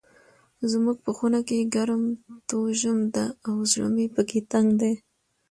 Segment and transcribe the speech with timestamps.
[0.71, 2.03] زموږ په خونه کې ګرم
[2.49, 4.91] توژم ده او زړه مې پکي تنګ ده.